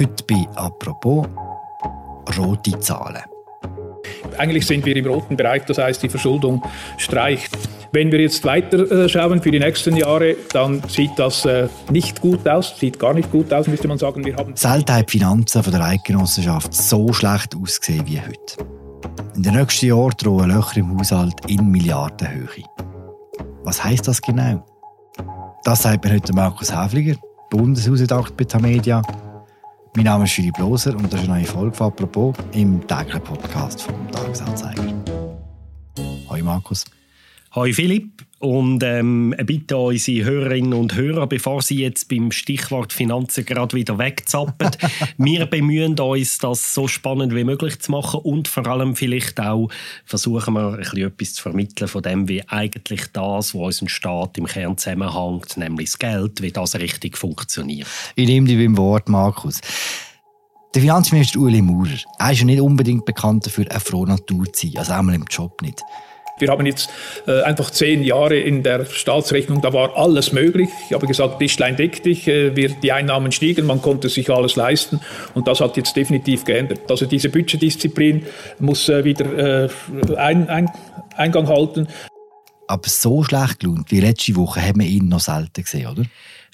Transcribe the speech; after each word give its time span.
Heute 0.00 0.24
bei 0.28 0.46
«Apropos» 0.54 1.26
rote 2.38 2.78
Zahlen. 2.78 3.22
Eigentlich 4.36 4.64
sind 4.64 4.86
wir 4.86 4.94
im 4.94 5.06
roten 5.06 5.36
Bereich, 5.36 5.64
das 5.64 5.78
heißt, 5.78 6.00
die 6.04 6.08
Verschuldung 6.08 6.62
streicht. 6.98 7.50
Wenn 7.90 8.12
wir 8.12 8.20
jetzt 8.20 8.44
weiter 8.44 8.88
äh, 8.92 9.08
schauen 9.08 9.42
für 9.42 9.50
die 9.50 9.58
nächsten 9.58 9.96
Jahre, 9.96 10.36
dann 10.52 10.84
sieht 10.88 11.10
das 11.16 11.44
äh, 11.46 11.66
nicht 11.90 12.20
gut 12.20 12.46
aus, 12.46 12.78
sieht 12.78 13.00
gar 13.00 13.12
nicht 13.12 13.32
gut 13.32 13.52
aus, 13.52 13.66
müsste 13.66 13.88
man 13.88 13.98
sagen. 13.98 14.24
Wir 14.24 14.36
haben 14.36 14.54
Selten 14.54 14.92
haben 14.92 15.04
die 15.04 15.18
Finanzen 15.18 15.64
von 15.64 15.72
der 15.72 15.82
Eidgenossenschaft 15.82 16.72
so 16.72 17.12
schlecht 17.12 17.56
ausgesehen 17.56 18.06
wie 18.06 18.20
heute. 18.20 18.68
In 19.34 19.42
den 19.42 19.54
nächsten 19.54 19.86
Jahren 19.86 20.12
drohen 20.16 20.50
Löcher 20.50 20.76
im 20.76 20.96
Haushalt 20.96 21.34
in 21.48 21.72
Milliardenhöhe. 21.72 22.62
Was 23.64 23.82
heißt 23.82 24.06
das 24.06 24.22
genau? 24.22 24.64
Das 25.64 25.82
sagt 25.82 26.04
mir 26.04 26.14
heute 26.14 26.32
Markus 26.34 26.72
Häfliger, 26.72 27.16
Bundeshausredakteur 27.50 28.36
bei 28.36 28.44
Tamedia. 28.44 29.02
Mein 29.98 30.04
Name 30.04 30.24
ist 30.26 30.34
Philipp 30.34 30.56
Loser 30.58 30.94
und 30.94 31.12
das 31.12 31.22
ist 31.22 31.28
eine 31.28 31.40
neue 31.40 31.44
Folge 31.44 31.76
von 31.76 31.88
«Apropos» 31.88 32.32
im 32.52 32.86
täglichen 32.86 33.20
Podcast 33.20 33.82
vom 33.82 34.08
Tagesanzeiger. 34.12 34.94
Hallo 36.30 36.44
Markus. 36.44 36.84
Hallo 37.50 37.72
Philipp 37.72 38.26
und 38.40 38.82
ähm, 38.82 39.34
bitte 39.46 39.78
unsere 39.78 40.28
Hörerinnen 40.28 40.74
und 40.74 40.94
Hörer, 40.94 41.26
bevor 41.26 41.62
sie 41.62 41.78
jetzt 41.78 42.06
beim 42.10 42.30
Stichwort 42.30 42.92
Finanzen 42.92 43.46
gerade 43.46 43.74
wieder 43.74 43.96
wegzappen, 43.96 44.70
wir 45.16 45.46
bemühen 45.46 45.98
uns, 45.98 46.36
das 46.36 46.74
so 46.74 46.86
spannend 46.88 47.34
wie 47.34 47.44
möglich 47.44 47.80
zu 47.80 47.90
machen 47.90 48.20
und 48.20 48.48
vor 48.48 48.66
allem 48.66 48.94
vielleicht 48.96 49.40
auch 49.40 49.70
versuchen 50.04 50.52
wir 50.54 50.72
ein 50.72 50.76
bisschen 50.76 51.06
etwas 51.06 51.34
zu 51.34 51.42
vermitteln 51.42 51.88
von 51.88 52.02
dem, 52.02 52.28
wie 52.28 52.46
eigentlich 52.46 53.06
das, 53.14 53.54
was 53.54 53.54
unseren 53.54 53.88
Staat 53.88 54.36
im 54.36 54.44
Kern 54.44 54.76
zusammenhängt, 54.76 55.56
nämlich 55.56 55.86
das 55.92 55.98
Geld, 55.98 56.42
wie 56.42 56.52
das 56.52 56.74
richtig 56.74 57.16
funktioniert. 57.16 57.88
Ich 58.14 58.28
nehme 58.28 58.46
dich 58.46 58.58
beim 58.58 58.76
Wort, 58.76 59.08
Markus. 59.08 59.62
Der 60.74 60.82
Finanzminister 60.82 61.40
Ueli 61.40 61.62
Maurer, 61.62 61.96
er 62.18 62.30
ist 62.30 62.40
ja 62.40 62.44
nicht 62.44 62.60
unbedingt 62.60 63.06
bekannt 63.06 63.46
dafür, 63.46 63.64
eine 63.70 63.80
frohe 63.80 64.06
Natur 64.06 64.52
zu 64.52 64.66
sein, 64.66 64.76
also 64.76 64.92
einmal 64.92 65.14
im 65.14 65.24
Job 65.30 65.62
nicht. 65.62 65.82
Wir 66.40 66.48
haben 66.48 66.66
jetzt 66.66 66.90
äh, 67.26 67.42
einfach 67.42 67.70
zehn 67.70 68.02
Jahre 68.02 68.38
in 68.38 68.62
der 68.62 68.84
Staatsrechnung, 68.84 69.62
da 69.62 69.72
war 69.72 69.96
alles 69.96 70.32
möglich. 70.32 70.68
Ich 70.88 70.94
habe 70.94 71.06
gesagt, 71.06 71.38
Tischlein 71.38 71.76
deck 71.76 72.02
dich, 72.02 72.28
äh, 72.28 72.54
wir, 72.56 72.70
die 72.70 72.92
Einnahmen 72.92 73.32
stiegen, 73.32 73.66
man 73.66 73.82
konnte 73.82 74.08
sich 74.08 74.30
alles 74.30 74.56
leisten 74.56 75.00
und 75.34 75.48
das 75.48 75.60
hat 75.60 75.76
jetzt 75.76 75.96
definitiv 75.96 76.44
geändert. 76.44 76.80
Also 76.88 77.06
diese 77.06 77.28
Budgetdisziplin 77.28 78.26
muss 78.58 78.88
äh, 78.88 79.04
wieder 79.04 79.66
äh, 79.66 79.68
ein, 80.16 80.48
ein, 80.48 80.70
Eingang 81.16 81.48
halten. 81.48 81.88
Aber 82.66 82.88
so 82.88 83.22
schlecht 83.24 83.60
gelaunt 83.60 83.90
wie 83.90 84.00
letzte 84.00 84.36
Woche 84.36 84.60
haben 84.60 84.80
wir 84.80 84.86
ihn 84.86 85.08
noch 85.08 85.20
selten 85.20 85.62
gesehen, 85.62 85.88
oder? 85.88 86.04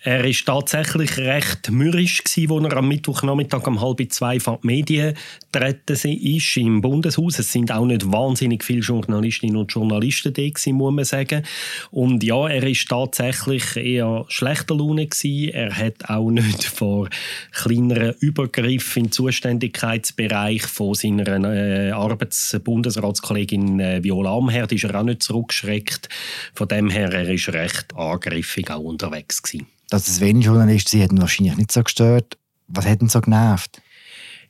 Er 0.06 0.22
ist 0.27 0.44
tatsächlich 0.44 1.16
recht 1.16 1.70
mürrisch 1.70 2.20
als 2.20 2.36
er 2.36 2.77
am 2.77 2.88
Mittwochnachmittag 2.88 3.66
um 3.66 3.80
halb 3.80 4.12
zwei 4.12 4.38
von 4.38 4.58
den 4.61 4.66
Medien 4.66 5.16
treten 5.50 5.94
ist 5.94 6.56
im 6.58 6.83
Bundeshaus. 6.83 7.38
Es 7.38 7.50
sind 7.50 7.72
auch 7.72 7.86
nicht 7.86 8.12
wahnsinnig 8.12 8.62
viele 8.62 8.80
Journalistinnen 8.80 9.56
und 9.56 9.72
Journalisten 9.72 10.34
da 10.34 10.42
gewesen, 10.42 10.74
muss 10.74 10.92
man 10.92 11.06
sagen. 11.06 11.42
Und 11.91 12.22
ja, 12.22 12.46
er 12.48 12.64
ist 12.64 12.86
tatsächlich 12.86 13.77
eher 13.77 14.27
schlechter 14.28 14.74
Laune 14.74 15.06
gewesen. 15.06 15.55
Er 15.55 15.74
hat 15.74 16.11
auch 16.11 16.30
nicht 16.30 16.64
vor 16.64 17.08
kleineren 17.52 18.14
Übergriffen 18.20 19.05
im 19.05 19.11
Zuständigkeitsbereich 19.11 20.64
von 20.64 20.92
seiner 20.92 21.44
äh, 21.50 21.92
Arbeitsbundesratskollegin 21.92 23.80
äh, 23.80 24.05
Viola 24.05 24.36
Amherd 24.36 24.70
ist 24.72 24.84
er 24.84 25.00
auch 25.00 25.05
nicht 25.05 25.22
zurückgeschreckt. 25.22 26.11
Von 26.52 26.68
dem 26.68 26.91
her, 26.91 27.11
er 27.11 27.30
ist 27.30 27.48
recht 27.48 27.96
angriffig 27.96 28.70
auch 28.70 28.80
unterwegs 28.80 29.42
gewesen 29.42 29.66
dass 29.94 30.08
es 30.08 30.20
wenig 30.20 30.46
Journalisten 30.46 30.90
sind, 30.90 31.02
hat 31.02 31.12
ihn 31.12 31.20
wahrscheinlich 31.20 31.56
nicht 31.56 31.70
so 31.70 31.80
gestört. 31.80 32.36
Was 32.66 32.84
hat 32.84 33.00
ihn 33.00 33.08
so 33.08 33.20
genervt? 33.20 33.80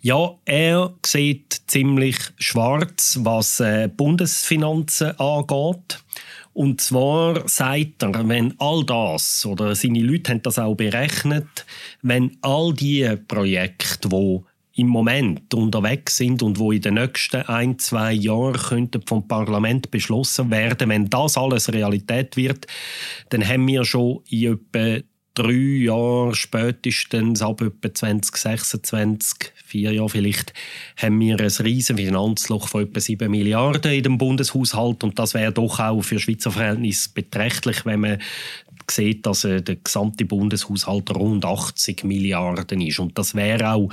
Ja, 0.01 0.35
er 0.47 0.95
sieht 1.05 1.61
ziemlich 1.67 2.17
schwarz, 2.39 3.19
was 3.21 3.61
äh, 3.61 3.91
Bundesfinanzen 3.95 5.19
angeht. 5.21 6.03
Und 6.55 6.81
zwar 6.81 7.47
sagt 7.47 8.03
er, 8.03 8.27
wenn 8.27 8.55
all 8.59 8.85
das, 8.85 9.45
oder 9.45 9.75
seine 9.75 10.01
Leute 10.01 10.33
haben 10.33 10.43
das 10.43 10.59
auch 10.59 10.77
berechnet, 10.77 11.67
wenn 12.01 12.39
all 12.41 12.73
die 12.73 13.15
Projekte, 13.29 14.09
die 14.09 14.41
im 14.77 14.87
Moment 14.87 15.53
unterwegs 15.53 16.17
sind 16.17 16.43
und 16.43 16.59
wo 16.59 16.73
in 16.73 16.81
den 16.81 16.95
nächsten 16.95 17.43
ein, 17.43 17.79
zwei 17.79 18.13
Jahren 18.13 18.55
könnten 18.55 19.03
vom 19.07 19.29
Parlament 19.29 19.91
beschlossen 19.91 20.51
werden, 20.51 20.89
wenn 20.89 21.11
das 21.11 21.37
alles 21.37 21.71
Realität 21.71 22.37
wird, 22.37 22.67
dann 23.29 23.47
haben 23.47 23.67
wir 23.67 23.85
schon 23.85 24.23
in 24.31 24.55
etwa 24.55 25.05
drei 25.35 25.53
Jahre 25.53 26.35
spätestens, 26.35 27.43
ab 27.43 27.61
etwa 27.61 27.93
2026, 27.93 29.53
vier 29.65 29.93
Jahre 29.93 30.09
vielleicht, 30.09 30.55
haben 30.97 31.19
wir 31.21 31.39
ein 31.39 31.47
riesen 31.47 31.97
Finanzloch 31.97 32.69
von 32.69 32.85
etwa 32.85 33.01
7 33.01 33.31
Milliarden 33.31 33.93
in 33.93 34.03
dem 34.03 34.19
Bundeshaushalt. 34.19 35.03
Und 35.03 35.19
das 35.19 35.35
wäre 35.35 35.53
doch 35.53 35.81
auch 35.81 36.03
für 36.03 36.19
Schweizer 36.19 36.53
Verhältnisse 36.53 37.11
beträchtlich, 37.13 37.85
wenn 37.85 38.01
man 38.01 38.19
sieht, 38.91 39.27
dass 39.27 39.45
äh, 39.45 39.63
der 39.63 39.77
gesamte 39.77 40.25
Bundeshaushalt 40.25 41.11
rund 41.15 41.45
80 41.45 42.05
Milliarden 42.05 42.81
ist. 42.81 42.99
Und 42.99 43.19
das 43.19 43.35
wäre 43.35 43.73
auch 43.73 43.91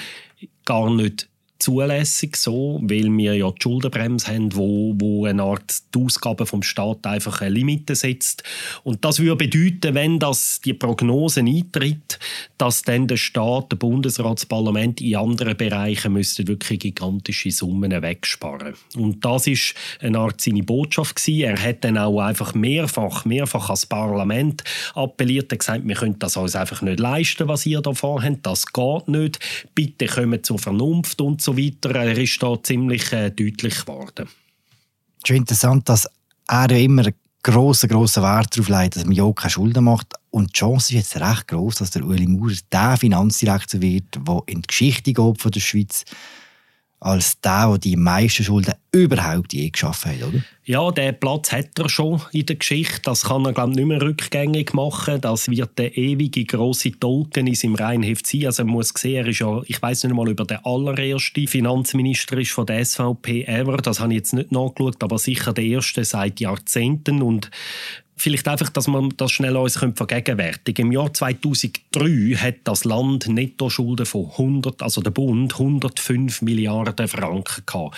gar 0.66 0.94
nicht 0.94 1.28
zulässig 1.62 2.36
so, 2.36 2.80
weil 2.84 3.10
wir 3.16 3.36
ja 3.36 3.50
die 3.52 3.62
Schuldenbremse 3.62 4.28
haben, 4.28 4.56
wo, 4.56 4.94
wo 4.98 5.26
eine 5.26 5.44
Art 5.44 5.74
die 5.94 6.00
Ausgaben 6.00 6.46
vom 6.46 6.64
Staat 6.64 7.06
einfach 7.06 7.42
eine 7.42 7.52
Limite 7.52 7.96
setzt. 7.96 8.44
Und 8.84 9.06
das 9.06 9.20
würde 9.20 9.48
bedeuten, 9.48 9.94
wenn 9.96 10.20
das 10.20 10.60
die 10.62 10.74
Prognosen 10.74 11.48
eintritt, 11.48 12.20
dass 12.58 12.82
dann 12.82 13.08
der 13.08 13.18
Staat, 13.18 13.72
der 13.72 13.78
Bundesrat, 13.78 14.40
das 14.40 14.46
Parlament 14.46 15.02
in 15.02 15.16
anderen 15.16 15.56
Bereichen 15.56 16.14
müsste 16.14 16.48
wirklich 16.48 16.80
gigantische 16.80 17.52
Summen 17.52 17.92
wegsparen. 17.92 18.74
Und 18.96 19.24
das 19.24 19.48
ist 19.48 19.76
eine 20.00 20.20
Art 20.20 20.42
seine 20.42 20.64
Botschaft 20.64 21.16
gewesen. 21.16 21.42
Er 21.42 21.62
hat 21.62 21.84
dann 21.84 21.98
auch 21.98 22.20
einfach 22.20 22.54
mehrfach, 22.54 23.26
mehrfach 23.26 23.70
als 23.70 23.86
Parlament 23.86 24.64
appelliert 24.96 25.52
und 25.52 25.60
gesagt, 25.60 25.88
wir 25.88 25.96
können 25.96 26.18
das 26.20 26.38
uns 26.38 26.56
einfach 26.56 26.82
nicht 26.82 27.00
leisten, 27.00 27.48
was 27.48 27.66
ihr 27.66 27.82
da 27.82 27.94
vorhabt. 27.94 28.46
Das 28.46 28.66
geht 28.66 29.08
nicht. 29.08 29.40
Bitte 29.76 30.08
kommen 30.08 30.44
zur 30.44 30.60
Vernunft 30.60 31.22
und 31.22 31.42
so 31.42 31.51
so 31.52 31.58
weiter. 31.58 31.96
Er 31.96 32.18
ist 32.18 32.42
da 32.42 32.62
ziemlich 32.62 33.12
äh, 33.12 33.32
deutlich 33.32 33.86
geworden. 33.86 34.28
Es 35.24 35.30
ist 35.30 35.36
interessant, 35.36 35.88
dass 35.90 36.08
er 36.48 36.70
immer 36.72 37.06
grossen, 37.44 37.90
grossen 37.90 38.24
Wert 38.24 38.56
darauf 38.56 38.70
legt, 38.70 38.96
dass 38.96 39.06
man 39.06 39.14
ja 39.14 39.32
keine 39.32 39.50
Schulden 39.50 39.84
macht. 39.84 40.14
Und 40.30 40.50
die 40.50 40.60
Chance 40.60 40.96
ist 40.96 41.14
jetzt 41.14 41.22
recht 41.22 41.48
groß, 41.48 41.76
dass 41.76 41.92
der 41.92 42.04
Ueli 42.04 42.28
Maurer 42.28 42.56
der 42.72 42.98
Finanzdirektor 42.98 43.82
wird, 43.82 44.16
der 44.16 44.44
in 44.48 44.62
die 44.62 44.68
Geschichte 44.68 45.14
geht 45.14 45.42
von 45.42 45.52
der 45.52 45.60
Schweiz 45.60 46.06
als 47.04 47.42
der, 47.42 47.68
der 47.68 47.78
die 47.80 47.96
meisten 47.96 48.44
Schulden 48.44 48.76
überhaupt 48.92 49.54
je 49.54 49.72
geschaffen 49.72 50.12
hat, 50.12 50.24
oder? 50.24 50.44
Ja, 50.64 50.92
den 50.92 51.20
Platz 51.20 51.52
hat 51.52 51.80
er 51.80 51.90
schon 51.90 52.22
in 52.32 52.46
der 52.46 52.58
Geschichte. 52.58 53.02
Das 53.04 53.24
kann 53.24 53.44
er, 53.44 53.54
glaube 53.54 53.72
ich, 53.72 53.78
nicht 53.78 53.88
mehr 53.88 54.02
rückgängig 54.02 54.76
machen. 54.76 55.20
Das 55.20 55.50
wird 55.50 55.80
der 55.80 55.98
ewige 55.98 56.46
große 56.46 56.92
Token 56.92 57.48
in 57.48 57.56
seinem 57.56 57.74
Reinheft 57.74 58.28
sein. 58.28 58.46
Also 58.46 58.64
man 58.64 58.74
muss 58.74 58.90
sehen, 58.96 59.26
er 59.26 59.28
ist 59.28 59.40
ja, 59.40 59.62
ich 59.66 59.82
weiß 59.82 60.04
nicht 60.04 60.16
mal, 60.16 60.30
über 60.30 60.46
der 60.46 60.64
allererste 60.64 61.48
Finanzminister 61.48 62.38
ist 62.38 62.52
von 62.52 62.68
der 62.68 62.86
SVP 62.86 63.46
ever. 63.46 63.78
Das 63.78 64.00
habe 64.00 64.14
ich 64.14 64.18
jetzt 64.18 64.34
nicht 64.34 64.52
nachgeschaut, 64.52 65.02
aber 65.04 65.18
sicher 65.18 65.54
der 65.54 65.64
erste 65.64 66.06
seit 66.06 66.40
Jahrzehnten. 66.40 67.24
Und 67.24 67.50
Vielleicht 68.22 68.48
einfach, 68.48 68.70
dass 68.70 68.88
man 68.88 69.12
das 69.18 69.32
schnell 69.32 69.58
uns 69.58 69.80
vergegenwärtigen 69.96 70.86
Im 70.86 70.92
Jahr 70.92 71.12
2003 71.12 72.36
hat 72.38 72.58
das 72.66 72.86
Land 72.86 73.28
Nettoschulden 73.28 74.06
von 74.06 74.30
100, 74.30 74.84
also 74.84 75.02
der 75.02 75.10
Bund, 75.10 75.52
105 75.54 76.44
Milliarden 76.44 77.08
Franken 77.08 77.64
gehabt. 77.66 77.98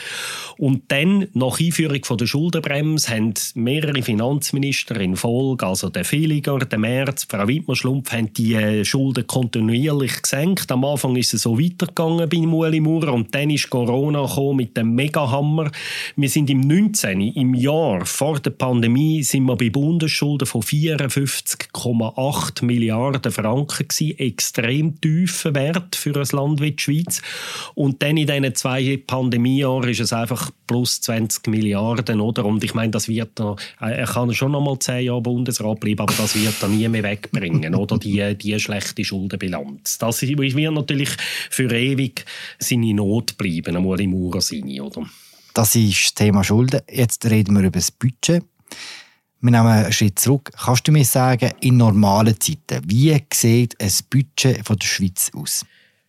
Und 0.57 0.83
dann, 0.87 1.27
nach 1.33 1.59
Einführung 1.59 1.99
der 2.17 2.25
Schuldenbremse, 2.25 3.13
haben 3.13 3.33
mehrere 3.55 4.01
Finanzminister 4.01 4.97
in 5.01 5.17
Folge, 5.17 5.67
also 5.67 5.89
der 5.89 6.05
Filiger, 6.05 6.57
der 6.57 6.79
Merz, 6.79 7.27
Frau 7.29 7.45
Wittmer-Schlumpf, 7.45 8.13
haben 8.13 8.31
die 8.31 8.53
äh, 8.53 8.85
Schulden 8.85 9.27
kontinuierlich 9.27 10.21
gesenkt. 10.21 10.71
Am 10.71 10.85
Anfang 10.85 11.17
ist 11.17 11.33
es 11.33 11.41
so 11.41 11.59
weitergegangen 11.59 12.29
bei 12.29 12.37
Ueli 12.37 12.79
Maurer 12.79 13.11
und 13.11 13.35
dann 13.35 13.49
ist 13.49 13.69
Corona 13.69 14.25
mit 14.53 14.77
dem 14.77 14.95
Megahammer. 14.95 15.69
Wir 16.15 16.29
sind 16.29 16.49
im 16.49 16.61
19. 16.61 17.19
im 17.19 17.53
Jahr 17.55 18.05
vor 18.05 18.39
der 18.39 18.51
Pandemie, 18.51 19.21
sind 19.21 19.43
wir 19.43 19.57
bei 19.57 19.69
Bundes 19.69 20.12
Bundesschulden 20.13 20.47
von 20.47 20.61
54,8 20.61 22.65
Milliarden 22.65 23.31
Franken 23.31 23.87
gewesen. 23.87 24.19
Extrem 24.19 25.01
tiefer 25.01 25.55
Wert 25.55 25.95
für 25.95 26.15
ein 26.15 26.27
Land 26.31 26.61
wie 26.61 26.71
die 26.71 26.83
Schweiz. 26.83 27.21
Und 27.73 28.01
dann 28.03 28.17
in 28.17 28.27
diesen 28.27 28.55
zwei 28.55 29.01
Pandemiejahren 29.05 29.89
ist 29.89 30.01
es 30.01 30.13
einfach 30.13 30.51
plus 30.67 31.01
20 31.01 31.47
Milliarden, 31.47 32.21
oder? 32.21 32.45
Und 32.45 32.63
ich 32.63 32.73
meine, 32.73 32.91
das 32.91 33.07
wird 33.07 33.39
er, 33.39 33.55
er 33.79 34.05
kann 34.05 34.33
schon 34.33 34.51
noch 34.51 34.61
mal 34.61 34.77
zehn 34.79 35.05
Jahre 35.05 35.21
Bundesrat 35.21 35.79
bleiben, 35.79 36.01
aber 36.01 36.13
das 36.13 36.35
wird 36.35 36.61
er 36.61 36.69
nie 36.69 36.87
mehr 36.87 37.03
wegbringen, 37.03 37.73
oder? 37.73 37.97
Die, 37.97 38.37
die 38.37 38.59
schlechte 38.59 39.03
Schuldenbilanz. 39.03 39.97
Das 39.97 40.21
wird 40.21 40.73
natürlich 40.73 41.09
für 41.49 41.73
ewig 41.73 42.25
seine 42.59 42.93
Not 42.93 43.37
bleiben, 43.37 43.75
einmal 43.75 43.99
im 43.99 44.13
seine, 44.39 44.83
oder? 44.83 45.05
Das 45.53 45.75
ist 45.75 46.03
das 46.03 46.13
Thema 46.15 46.43
Schulden. 46.43 46.81
Jetzt 46.89 47.25
reden 47.25 47.55
wir 47.55 47.61
über 47.61 47.79
das 47.79 47.91
Budget. 47.91 48.43
Wir 49.43 49.51
nehmen 49.51 49.67
einen 49.67 49.91
Schritt 49.91 50.19
zurück. 50.19 50.51
Kannst 50.57 50.87
du 50.87 50.93
mir 50.93 51.03
sagen, 51.03 51.51
in 51.59 51.75
normalen 51.75 52.39
Zeiten, 52.39 52.81
wie 52.87 53.21
sieht 53.33 53.75
ein 53.77 53.91
Budget 54.09 54.69
der 54.69 54.87
Schweiz 54.87 55.31
aus? 55.35 55.65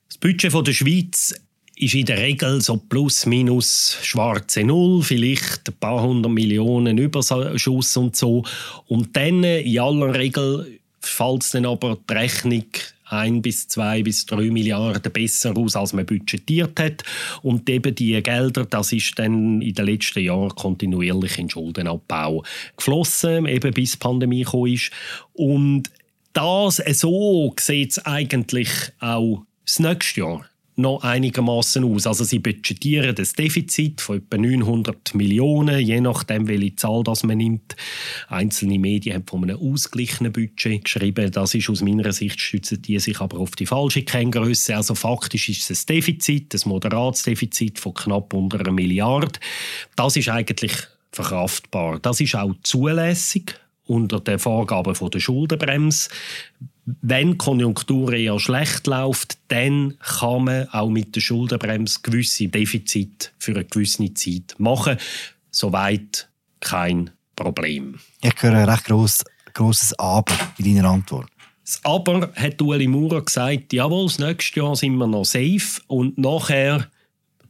Das 0.07 0.19
Budget 0.19 0.55
der 0.55 0.73
Schweiz 0.73 1.35
ist 1.75 1.95
in 1.95 2.07
der 2.07 2.19
Regel 2.19 2.61
so 2.61 2.77
plus 2.77 3.27
minus 3.27 3.99
schwarze 4.03 4.63
Null, 4.63 5.03
vielleicht 5.03 5.69
ein 5.69 5.75
paar 5.81 6.01
hundert 6.01 6.31
Millionen 6.31 6.97
Überschuss 6.97 7.97
und 7.97 8.15
so. 8.15 8.45
Und 8.87 9.17
dann 9.17 9.43
in 9.43 9.81
aller 9.81 10.15
Regel 10.15 10.79
fällt 11.01 11.53
dann 11.55 11.67
aber 11.67 11.99
die 12.09 12.15
Rechnung 12.15 12.67
ein 13.07 13.43
bis 13.43 13.69
zwei 13.69 14.03
bis 14.03 14.27
drei 14.27 14.51
Milliarden 14.51 15.13
besser 15.13 15.57
aus, 15.57 15.77
als 15.77 15.93
man 15.93 16.07
budgetiert 16.07 16.79
hat. 16.81 17.05
Und 17.43 17.69
eben 17.69 17.95
die 17.95 18.23
Gelder, 18.23 18.65
das 18.65 18.93
ist 18.93 19.19
dann 19.19 19.61
in 19.61 19.75
den 19.75 19.87
letzten 19.87 20.21
Jahren 20.21 20.55
kontinuierlich 20.55 21.39
in 21.39 21.51
Schuldenabbau 21.51 22.43
geflossen, 22.77 23.47
eben 23.47 23.73
bis 23.73 23.93
die 23.93 23.99
Pandemie 23.99 24.45
gekommen 24.45 24.73
ist. 24.73 24.91
Und 25.35 25.91
das 26.33 26.77
so 26.93 27.55
sieht 27.59 27.93
es 27.93 28.05
eigentlich 28.05 28.69
auch 28.99 29.45
das 29.65 29.79
nächste 29.79 30.21
Jahr 30.21 30.47
noch 30.77 31.03
einigermaßen 31.03 31.85
aus. 31.85 32.07
Also 32.07 32.25
sie 32.25 32.39
budgetieren 32.41 33.15
das 33.15 33.33
Defizit 33.33 34.01
von 34.01 34.19
etwa 34.19 34.39
900 34.39 35.15
Millionen, 35.15 35.79
je 35.81 36.01
nachdem, 36.01 36.49
welche 36.49 36.77
Zahl 36.77 37.03
das 37.05 37.23
man 37.23 37.39
nimmt. 37.39 37.77
Einzelne 38.29 38.79
Medien 38.79 39.17
haben 39.17 39.27
von 39.27 39.45
einem 39.45 39.59
ausgeglichenen 39.59 40.33
Budget 40.33 40.85
geschrieben. 40.85 41.31
Das 41.31 41.55
ist 41.55 41.71
aus 41.71 41.83
meiner 41.83 42.13
Sicht 42.13 42.41
stützen 42.41 42.83
die 42.83 42.99
sich 42.99 43.21
aber 43.21 43.39
auf 43.39 43.53
die 43.53 43.67
falsche 43.67 44.03
Kenngröße. 44.03 44.77
Also 44.77 44.95
faktisch 44.95 45.49
ist 45.49 45.71
es 45.71 45.85
ein 45.85 45.97
Defizit, 45.97 46.55
ein 46.55 46.69
moderates 46.69 47.23
Defizit 47.23 47.79
von 47.79 47.95
knapp 47.95 48.35
unter 48.35 48.61
einer 48.61 48.73
Milliarde. 48.73 49.39
Das 49.97 50.17
ist 50.17 50.29
eigentlich 50.29 50.73
verkraftbar. 51.13 52.01
Das 52.01 52.21
ist 52.21 52.35
auch 52.35 52.55
zulässig 52.63 53.59
unter 53.87 54.21
den 54.21 54.39
Vorgaben 54.39 54.95
der 55.11 55.21
Schuldenbremse 55.21 56.09
wenn 56.87 57.33
die 57.33 57.39
Konjunktur 57.39 58.13
eher 58.13 58.39
schlecht 58.39 58.87
läuft, 58.87 59.39
dann 59.49 59.97
kann 59.99 60.45
man 60.45 60.69
auch 60.69 60.91
mit 60.91 61.17
der 61.17 61.21
Schuldenbremse 61.21 62.01
gewisse 62.03 62.49
Defizite 62.49 63.31
für 63.39 63.53
eine 63.53 63.65
gewisse 63.65 64.13
Zeit 64.15 64.55
machen. 64.59 64.99
Soweit 65.51 66.29
kein 66.61 67.11
Problem. 67.37 67.99
Ich 68.23 68.43
höre 68.43 68.55
ein 68.55 68.69
recht 68.69 68.85
gross, 68.85 69.25
grosses 69.55 69.99
Aber 69.99 70.35
in 70.59 70.75
deiner 70.75 70.91
Antwort. 70.91 71.29
Das 71.65 71.81
Aber 71.83 72.31
hat 72.37 72.61
Ueli 72.61 72.87
Maurer 72.87 73.23
gesagt, 73.23 73.73
jawohl, 73.73 74.07
das 74.07 74.19
nächste 74.19 74.61
Jahr 74.61 74.77
sind 74.77 74.97
wir 74.97 75.07
noch 75.07 75.25
safe 75.25 75.81
und 75.87 76.19
nachher 76.19 76.89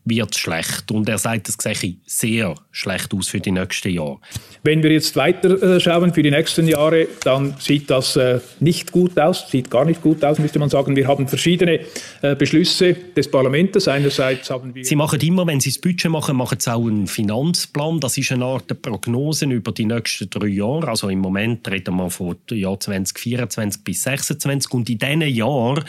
wird 0.05 0.33
es 0.33 0.39
schlecht. 0.39 0.91
Und 0.93 1.09
er 1.09 1.19
sagt, 1.19 1.49
es 1.49 1.57
sehe 1.61 1.97
sehr 2.07 2.55
schlecht 2.75 3.15
aus 3.15 3.29
für 3.29 3.41
die 3.41 3.53
nächsten 3.53 3.91
Jahre. 3.91 4.19
Wenn 4.65 4.83
wir 4.83 4.91
jetzt 4.91 5.15
weiter 5.15 5.63
äh, 5.63 5.81
schauen 5.81 6.13
für 6.13 6.23
die 6.23 6.31
nächsten 6.31 6.67
Jahre, 6.67 7.07
dann 7.23 7.55
sieht 7.59 7.89
das 7.89 8.17
äh, 8.17 8.41
nicht 8.59 8.91
gut 8.91 9.19
aus, 9.19 9.49
sieht 9.49 9.71
gar 9.71 9.85
nicht 9.85 10.03
gut 10.03 10.25
aus, 10.25 10.39
müsste 10.39 10.59
man 10.59 10.69
sagen. 10.69 10.97
Wir 10.97 11.07
haben 11.07 11.29
verschiedene 11.29 11.81
äh, 12.23 12.35
Beschlüsse 12.35 12.95
des 12.95 13.31
Parlaments. 13.31 13.87
Einerseits 13.87 14.51
haben 14.51 14.75
wir... 14.75 14.85
Sie 14.85 14.97
machen 14.97 15.21
immer, 15.21 15.47
wenn 15.47 15.61
Sie 15.61 15.71
das 15.71 15.79
Budget 15.79 16.11
machen, 16.11 16.37
machen 16.37 16.59
Sie 16.59 16.73
auch 16.73 16.87
einen 16.87 17.07
Finanzplan. 17.07 18.01
Das 18.01 18.19
ist 18.19 18.33
eine 18.33 18.45
Art 18.45 18.83
Prognose 18.83 19.47
über 19.47 19.71
die 19.71 19.85
nächsten 19.85 20.29
drei 20.29 20.49
Jahre. 20.49 20.89
Also 20.89 21.09
im 21.09 21.21
Moment 21.21 21.69
reden 21.69 21.95
wir 21.97 22.11
von 22.11 22.37
Jahr 22.51 22.81
2024 22.81 23.85
bis 23.85 24.03
2026. 24.03 24.73
Und 24.73 24.91
in 24.91 24.99
diesen 24.99 25.23
Jahren 25.23 25.85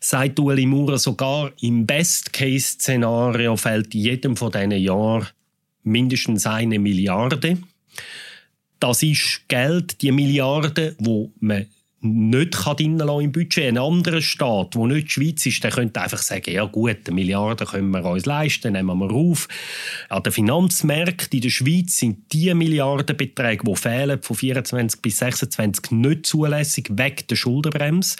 sagt 0.00 0.40
Ueli 0.40 0.64
Maurer, 0.64 0.98
sogar 0.98 1.52
im 1.60 1.84
Best-Case-Szenario 1.84 3.56
fällt 3.56 3.94
in 3.94 4.00
jedem 4.00 4.36
von 4.36 4.50
diesen 4.50 4.72
Jahren 4.72 5.26
mindestens 5.84 6.46
eine 6.46 6.78
Milliarde. 6.78 7.58
Das 8.80 9.02
ist 9.02 9.42
Geld, 9.48 10.02
die 10.02 10.12
Milliarde, 10.12 10.96
wo 10.98 11.32
man 11.40 11.66
nicht 12.04 12.50
drin 12.52 13.00
im 13.00 13.32
Budget. 13.32 13.68
Ein 13.68 13.78
anderer 13.78 14.20
Staat, 14.20 14.74
der 14.74 14.86
nicht 14.86 15.08
die 15.08 15.10
Schweiz 15.10 15.46
ist, 15.46 15.64
der 15.64 15.70
könnte 15.70 16.00
einfach 16.00 16.18
sagen, 16.18 16.52
ja 16.52 16.64
gut, 16.64 16.98
eine 17.06 17.14
Milliarde 17.14 17.64
können 17.64 17.90
wir 17.90 18.04
uns 18.04 18.26
leisten, 18.26 18.74
nehmen 18.74 18.98
wir 18.98 19.10
auf. 19.10 19.48
An 20.08 20.22
den 20.22 20.32
Finanzmärkten 20.32 21.38
in 21.38 21.42
der 21.42 21.50
Schweiz 21.50 21.96
sind 21.96 22.32
die 22.32 22.52
Milliardenbeträge, 22.52 23.64
die 23.64 23.76
fehlen, 23.76 24.22
von 24.22 24.36
24 24.36 25.00
bis 25.00 25.18
26 25.18 25.92
nicht 25.92 26.26
zulässig, 26.26 26.88
weg 26.92 27.26
der 27.28 27.36
Schuldenbremse. 27.36 28.16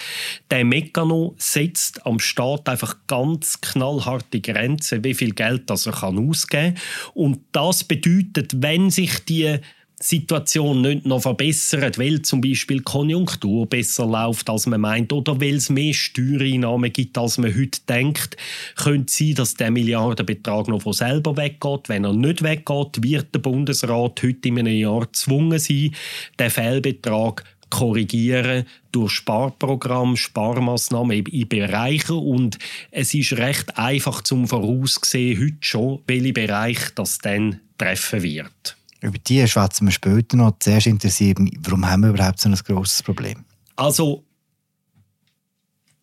Der 0.50 0.64
Mekano 0.64 1.34
setzt 1.38 2.06
am 2.06 2.19
Staat 2.19 2.69
einfach 2.69 2.96
ganz 3.06 3.60
knallharte 3.60 4.40
Grenzen, 4.40 5.04
wie 5.04 5.14
viel 5.14 5.32
Geld 5.32 5.69
das 5.69 5.87
er 5.87 5.92
kann 5.92 6.19
ausgeben 6.19 6.75
kann. 6.75 7.12
Und 7.14 7.40
das 7.52 7.84
bedeutet, 7.84 8.62
wenn 8.62 8.90
sich 8.90 9.25
die 9.25 9.58
Situation 10.04 10.82
nicht 10.82 11.06
noch 11.06 11.22
verbessert, 11.22 11.98
weil 11.98 12.20
zum 12.20 12.42
Beispiel 12.42 12.78
die 12.78 12.84
Konjunktur 12.84 13.66
besser 13.66 14.06
läuft, 14.06 14.50
als 14.50 14.66
man 14.66 14.82
meint, 14.82 15.12
oder 15.14 15.40
weil 15.40 15.54
es 15.54 15.70
mehr 15.70 15.94
Steuereinnahmen 15.94 16.92
gibt, 16.92 17.16
als 17.16 17.38
man 17.38 17.54
heute 17.56 17.80
denkt, 17.88 18.36
könnte 18.76 19.10
sein, 19.10 19.34
dass 19.34 19.54
der 19.54 19.70
Milliardenbetrag 19.70 20.68
noch 20.68 20.82
von 20.82 20.92
selber 20.92 21.38
weggeht. 21.38 21.88
Wenn 21.88 22.04
er 22.04 22.12
nicht 22.12 22.42
weggeht, 22.42 23.02
wird 23.02 23.34
der 23.34 23.38
Bundesrat 23.38 24.22
heute 24.22 24.48
in 24.48 24.58
einem 24.58 24.76
Jahr 24.76 25.06
gezwungen 25.06 25.58
sein, 25.58 25.94
den 26.38 26.50
Fehlbetrag 26.50 27.44
korrigieren 27.70 28.66
durch 28.92 29.12
Sparprogramm, 29.12 30.16
Sparmaßnahmen 30.16 31.24
in 31.26 31.48
Bereichen 31.48 32.18
und 32.18 32.58
es 32.90 33.14
ist 33.14 33.32
recht 33.32 33.78
einfach 33.78 34.22
zum 34.22 34.46
voraussehen 34.46 35.40
heute 35.40 35.56
schon, 35.60 36.00
welche 36.06 36.32
Bereich 36.34 36.78
das 36.94 37.18
dann 37.18 37.60
treffen 37.78 38.22
wird. 38.22 38.76
Über 39.04 39.18
die 39.18 39.46
schwätzen 39.46 39.86
wir 39.86 39.92
später 39.92 40.38
noch. 40.38 40.56
Zuerst 40.60 40.86
interessiert 40.86 41.38
mich, 41.38 41.52
warum 41.60 41.88
haben 41.88 42.04
wir 42.04 42.08
überhaupt 42.08 42.40
so 42.40 42.48
ein 42.48 42.54
grosses 42.54 43.02
Problem? 43.02 43.44
Also, 43.76 44.24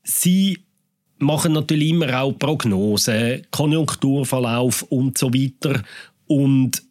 Sie 0.03 0.59
machen 1.17 1.53
natürlich 1.53 1.89
immer 1.89 2.21
auch 2.21 2.37
Prognosen, 2.37 3.47
Konjunkturverlauf 3.49 4.83
und 4.83 5.17
so 5.17 5.33
weiter. 5.33 5.81
Und 6.27 6.83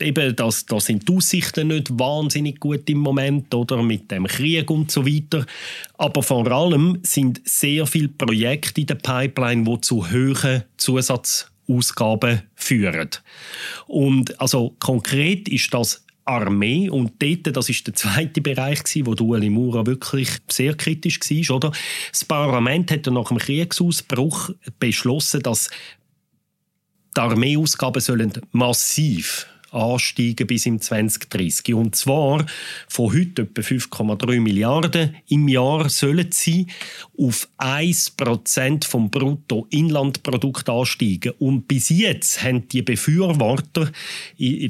eben, 0.00 0.34
das, 0.34 0.66
das 0.66 0.86
sind 0.86 1.08
die 1.08 1.14
Aussichten 1.14 1.68
nicht 1.68 1.96
wahnsinnig 1.96 2.58
gut 2.58 2.90
im 2.90 2.98
Moment, 2.98 3.54
oder 3.54 3.84
mit 3.84 4.10
dem 4.10 4.26
Krieg 4.26 4.68
und 4.68 4.90
so 4.90 5.06
weiter. 5.06 5.46
Aber 5.96 6.24
vor 6.24 6.50
allem 6.50 6.98
sind 7.02 7.40
sehr 7.44 7.86
viele 7.86 8.08
Projekte 8.08 8.80
in 8.80 8.88
der 8.88 8.96
Pipeline, 8.96 9.62
die 9.62 9.80
zu 9.80 10.10
hohen 10.10 10.64
Zusatz 10.76 11.51
Ausgaben 11.68 12.42
führen. 12.54 13.10
Und 13.86 14.40
also 14.40 14.76
konkret 14.78 15.48
ist 15.48 15.72
das 15.72 16.04
Armee 16.24 16.88
und 16.88 17.20
dort, 17.20 17.56
das 17.56 17.68
ist 17.68 17.86
der 17.86 17.94
zweite 17.94 18.40
Bereich 18.40 18.80
wo 19.04 19.12
Ueli 19.12 19.50
Mura 19.50 19.84
wirklich 19.86 20.28
sehr 20.50 20.74
kritisch 20.74 21.20
war, 21.20 21.56
oder? 21.56 21.72
Das 22.10 22.24
Parlament 22.24 22.90
hat 22.90 23.06
nach 23.06 23.28
dem 23.28 23.38
Kriegsausbruch 23.38 24.50
beschlossen, 24.78 25.42
dass 25.42 25.68
die 27.16 27.20
Armeeausgaben 27.20 28.00
sollen 28.00 28.32
massiv 28.52 29.46
ansteigen 29.72 30.46
bis 30.46 30.66
im 30.66 30.80
2030. 30.80 31.74
Und 31.74 31.96
zwar 31.96 32.46
von 32.88 33.12
heute 33.12 33.42
etwa 33.42 33.62
5,3 33.62 34.40
Milliarden 34.40 35.16
im 35.28 35.48
Jahr 35.48 35.88
sollen 35.88 36.30
sie 36.30 36.66
auf 37.18 37.48
1% 37.58 38.86
vom 38.86 39.10
Bruttoinlandprodukt 39.10 40.68
ansteigen. 40.68 41.32
Und 41.38 41.68
bis 41.68 41.88
jetzt 41.88 42.42
haben 42.42 42.68
die 42.68 42.82
Befürworter 42.82 43.90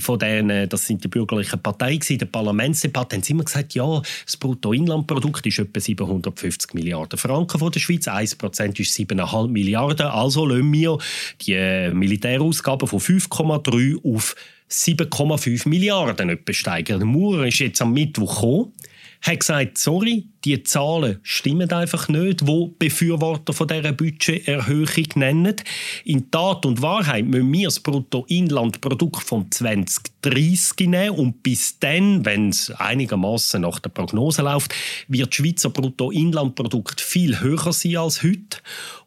von 0.00 0.18
denen, 0.18 0.68
das 0.68 0.86
sind 0.86 1.04
die 1.04 1.08
bürgerlichen 1.08 1.60
Parteien, 1.60 2.00
der 2.00 2.26
Parlamentsdebatte, 2.26 3.16
haben 3.16 3.22
sie 3.22 3.32
immer 3.32 3.44
gesagt, 3.44 3.74
ja, 3.74 4.02
das 4.24 4.36
Bruttoinlandprodukt 4.36 5.46
ist 5.46 5.58
etwa 5.58 5.80
750 5.80 6.74
Milliarden 6.74 7.18
Franken 7.18 7.58
von 7.58 7.72
der 7.72 7.80
Schweiz, 7.80 8.06
1% 8.06 8.80
ist 8.80 8.96
7,5 8.96 9.48
Milliarden, 9.48 10.06
also 10.06 10.46
lassen 10.46 10.72
wir 10.72 10.98
die 11.40 11.90
Militärausgaben 11.92 12.88
von 12.88 13.00
5,3 13.00 14.14
auf 14.14 14.34
7,5 14.72 15.68
Milliarden 15.68 16.38
steigern. 16.50 17.00
Der 17.00 17.06
Maurer 17.06 17.46
ist 17.46 17.58
jetzt 17.58 17.82
am 17.82 17.92
Mittwoch 17.92 18.34
gekommen, 18.34 18.72
hat 19.20 19.38
gesagt, 19.38 19.78
sorry, 19.78 20.26
die 20.44 20.62
Zahlen 20.64 21.20
stimmen 21.22 21.70
einfach 21.70 22.08
nicht, 22.08 22.46
wo 22.46 22.68
Befürworter 22.68 23.52
von 23.52 23.68
dieser 23.68 23.92
Budgeterhöhung 23.92 25.06
nennen. 25.14 25.56
In 26.04 26.30
Tat 26.30 26.66
und 26.66 26.82
Wahrheit 26.82 27.26
müssen 27.26 27.52
wir 27.52 27.68
das 27.68 27.80
Bruttoinlandprodukt 27.80 29.22
von 29.22 29.48
2030 29.50 30.88
nehmen 30.88 31.10
und 31.10 31.42
bis 31.42 31.78
dann, 31.78 32.24
wenn 32.24 32.48
es 32.48 32.70
einigermaßen 32.72 33.60
nach 33.60 33.78
der 33.78 33.90
Prognose 33.90 34.42
läuft, 34.42 34.74
wird 35.06 35.28
das 35.28 35.36
Schweizer 35.36 35.70
Bruttoinlandprodukt 35.70 37.00
viel 37.00 37.40
höher 37.40 37.72
sein 37.72 37.98
als 37.98 38.24
heute. 38.24 38.58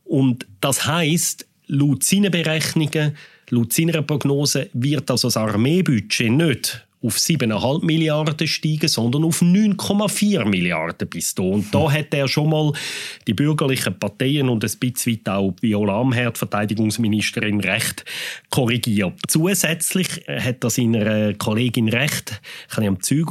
Und 0.06 0.46
das 0.62 0.86
heißt, 0.86 1.46
laut 1.68 2.04
seinen 2.04 2.32
Berechnungen 2.32 3.18
Laut 3.50 3.74
seiner 3.74 4.02
Prognose 4.02 4.70
wird 4.74 5.10
also 5.12 5.28
das 5.28 5.38
Armeebudget 5.38 6.32
nicht 6.32 6.86
auf 7.06 7.18
7,5 7.18 7.86
Milliarden 7.86 8.48
steigen, 8.48 8.88
sondern 8.88 9.24
auf 9.26 9.42
9,4 9.42 10.46
Milliarden 10.46 11.08
bis 11.08 11.36
da. 11.36 11.44
Und 11.44 11.74
da 11.74 11.92
hat 11.92 12.14
er 12.14 12.28
schon 12.28 12.50
mal 12.50 12.74
die 13.28 13.34
bürgerlichen 13.34 13.98
Parteien 14.00 14.50
und 14.50 14.64
ein 14.64 14.72
bisschen 14.80 15.22
auch 15.28 15.54
Viola 15.62 16.02
Amherd, 16.02 16.38
Verteidigungsministerin, 16.38 17.60
recht 17.60 18.06
korrigiert. 18.50 19.14
Zusätzlich 19.28 20.08
hat 20.28 20.64
er 20.64 20.70
seiner 20.70 21.34
Kollegin 21.36 21.90
recht 21.90 22.42
ein 22.76 22.88
am 22.88 23.02
Zeug 23.02 23.28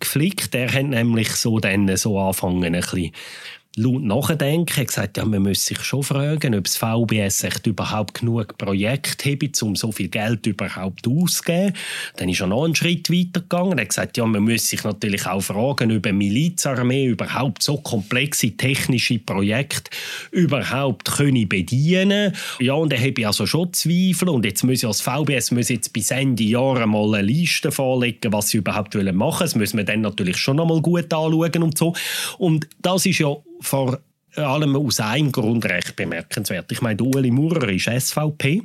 geflickt. 0.00 0.54
Er 0.54 0.72
hat 0.72 0.86
nämlich 0.86 1.30
so 1.32 1.58
dann 1.58 1.94
so 1.96 2.18
anfangen, 2.18 2.74
ein 2.74 2.80
bisschen 2.80 3.12
laut 3.76 4.02
nachdenken. 4.02 4.76
Hat 4.76 4.88
gesagt, 4.88 5.16
ja, 5.16 5.24
man 5.24 5.42
muss 5.42 5.64
sich 5.64 5.80
schon 5.80 6.02
fragen, 6.02 6.54
ob 6.54 6.64
das 6.64 6.76
VBS 6.76 7.44
echt 7.44 7.66
überhaupt 7.66 8.14
genug 8.14 8.58
Projekte 8.58 9.32
hat, 9.32 9.62
um 9.62 9.76
so 9.76 9.92
viel 9.92 10.08
Geld 10.08 10.46
überhaupt 10.46 11.06
auszugeben. 11.06 11.72
Dann 12.16 12.28
ist 12.28 12.40
er 12.40 12.46
noch 12.48 12.64
einen 12.64 12.74
Schritt 12.74 13.10
weiter 13.10 13.40
gegangen. 13.40 13.78
Er 13.78 13.82
hat 13.82 13.88
gesagt, 13.88 14.16
ja, 14.16 14.26
man 14.26 14.42
muss 14.42 14.68
sich 14.68 14.84
natürlich 14.84 15.26
auch 15.26 15.40
fragen, 15.40 15.96
ob 15.96 16.06
eine 16.06 16.12
Milizarmee 16.12 17.06
überhaupt 17.06 17.62
so 17.62 17.78
komplexe 17.78 18.50
technische 18.56 19.18
Projekte 19.18 19.90
überhaupt 20.30 21.10
können 21.16 21.48
bedienen 21.48 22.32
Ja, 22.60 22.74
und 22.74 22.92
er 22.92 23.00
habe 23.00 23.26
also 23.26 23.46
schon 23.46 23.72
Zweifel. 23.72 24.28
Und 24.28 24.44
jetzt 24.44 24.64
muss 24.64 24.80
das 24.80 25.00
VBS 25.00 25.50
muss 25.50 25.68
jetzt 25.68 25.92
bis 25.92 26.10
Ende 26.10 26.44
Jahr 26.44 26.86
mal 26.86 27.14
eine 27.14 27.22
Liste 27.26 27.72
vorlegen, 27.72 28.32
was 28.32 28.48
sie 28.48 28.58
überhaupt 28.58 28.94
machen 28.94 29.12
wollen. 29.12 29.38
Das 29.40 29.54
müssen 29.54 29.78
wir 29.78 29.84
dann 29.84 30.02
natürlich 30.02 30.36
schon 30.36 30.56
noch 30.56 30.66
mal 30.66 30.80
gut 30.80 31.12
anschauen 31.12 31.62
und 31.62 31.78
so. 31.78 31.94
Und 32.38 32.68
das 32.80 33.06
ist 33.06 33.18
ja 33.18 33.34
vor 33.62 33.98
allem 34.36 34.76
aus 34.76 35.00
einem 35.00 35.30
Grund 35.30 35.64
recht 35.66 35.94
bemerkenswert. 35.96 36.72
Ich 36.72 36.80
meine, 36.80 37.02
Ueli 37.02 37.30
Maurer 37.30 37.68
ist 37.68 37.88
SVP. 37.88 38.62